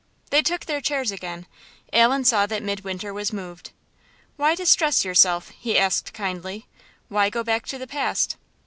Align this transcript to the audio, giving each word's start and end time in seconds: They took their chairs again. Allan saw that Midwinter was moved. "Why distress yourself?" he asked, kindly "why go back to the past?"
They 0.31 0.41
took 0.41 0.65
their 0.65 0.81
chairs 0.81 1.11
again. 1.11 1.45
Allan 1.93 2.25
saw 2.25 2.47
that 2.47 2.63
Midwinter 2.63 3.13
was 3.13 3.31
moved. 3.31 3.69
"Why 4.35 4.55
distress 4.55 5.05
yourself?" 5.05 5.49
he 5.49 5.77
asked, 5.77 6.11
kindly 6.11 6.65
"why 7.07 7.29
go 7.29 7.43
back 7.43 7.67
to 7.67 7.77
the 7.77 7.85
past?" 7.85 8.35